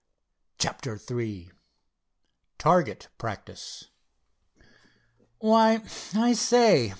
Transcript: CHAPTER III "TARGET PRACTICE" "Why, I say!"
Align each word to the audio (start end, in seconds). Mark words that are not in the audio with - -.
CHAPTER 0.57 0.99
III 1.11 1.51
"TARGET 2.57 3.09
PRACTICE" 3.19 3.83
"Why, 5.37 5.83
I 6.15 6.33
say!" 6.33 6.89